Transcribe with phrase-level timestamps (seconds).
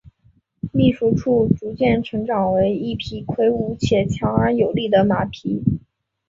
[0.71, 5.63] 秘书处逐渐成长为一匹魁伟且强而有力的马匹。